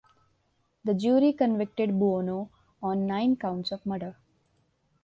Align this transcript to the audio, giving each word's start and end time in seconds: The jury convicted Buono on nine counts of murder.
The 0.83 0.95
jury 0.95 1.31
convicted 1.31 1.91
Buono 1.93 2.49
on 2.81 3.05
nine 3.05 3.35
counts 3.35 3.71
of 3.71 3.85
murder. 3.85 4.15